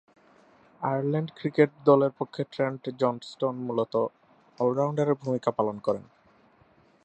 [0.81, 4.03] Ireland cricket দলের পক্ষে Trent Johnston মূলতঃ
[4.57, 6.05] অল-রাউন্ডারের ভূমিকা পালন করেন।